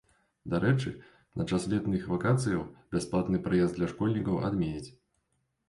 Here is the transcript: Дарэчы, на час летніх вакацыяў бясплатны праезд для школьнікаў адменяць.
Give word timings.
Дарэчы, 0.53 0.93
на 1.41 1.45
час 1.51 1.67
летніх 1.73 2.09
вакацыяў 2.15 2.65
бясплатны 2.97 3.43
праезд 3.47 3.73
для 3.79 3.93
школьнікаў 3.95 4.43
адменяць. 4.51 4.89